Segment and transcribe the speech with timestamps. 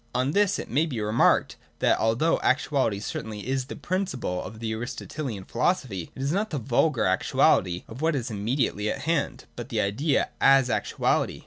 [0.15, 4.73] On this it may be remarked: that although actuality certainly is the principle of the
[4.73, 9.45] Aristotelian philosophy, it is not the vulgar actuality of what is imme diately at hand,
[9.55, 11.39] but the idea as actuality.